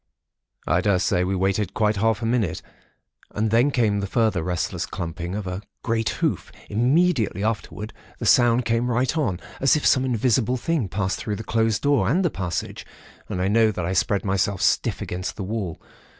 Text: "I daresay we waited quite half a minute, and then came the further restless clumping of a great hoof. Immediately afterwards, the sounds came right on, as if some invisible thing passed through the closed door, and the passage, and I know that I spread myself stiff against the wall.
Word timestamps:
"I 0.65 0.81
daresay 0.81 1.23
we 1.23 1.35
waited 1.35 1.75
quite 1.75 1.97
half 1.97 2.23
a 2.23 2.25
minute, 2.25 2.63
and 3.35 3.51
then 3.51 3.69
came 3.69 3.99
the 3.99 4.07
further 4.07 4.41
restless 4.41 4.87
clumping 4.87 5.35
of 5.35 5.45
a 5.45 5.61
great 5.83 6.09
hoof. 6.09 6.51
Immediately 6.71 7.43
afterwards, 7.43 7.93
the 8.17 8.25
sounds 8.25 8.63
came 8.63 8.89
right 8.89 9.15
on, 9.15 9.39
as 9.59 9.75
if 9.75 9.85
some 9.85 10.03
invisible 10.03 10.57
thing 10.57 10.89
passed 10.89 11.19
through 11.19 11.35
the 11.35 11.43
closed 11.43 11.83
door, 11.83 12.09
and 12.09 12.25
the 12.25 12.31
passage, 12.31 12.83
and 13.29 13.39
I 13.39 13.47
know 13.47 13.69
that 13.69 13.85
I 13.85 13.93
spread 13.93 14.25
myself 14.25 14.59
stiff 14.59 15.03
against 15.03 15.35
the 15.35 15.43
wall. 15.43 15.79